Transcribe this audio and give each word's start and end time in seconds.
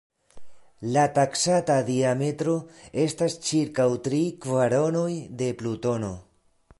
La 0.93 1.01
taksata 1.17 1.75
diametro 1.89 2.55
estas 3.03 3.37
ĉirkaŭ 3.49 3.87
tri 4.07 4.23
kvaronoj 4.47 5.09
de 5.43 5.55
Plutono. 5.61 6.11